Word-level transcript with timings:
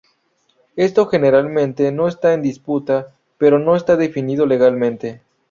Esto 0.77 1.05
generalmente 1.05 1.91
no 1.91 2.07
está 2.07 2.33
en 2.33 2.41
disputa, 2.41 3.13
pero 3.37 3.59
no 3.59 3.75
está 3.75 3.97
definido 3.97 4.47
legalmente. 4.47 5.21